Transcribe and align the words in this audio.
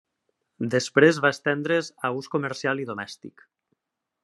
Després 0.75 1.19
va 1.25 1.31
estendre's 1.35 1.91
a 2.09 2.11
ús 2.21 2.31
comercial 2.37 2.83
i 2.85 2.89
domèstic. 2.93 3.45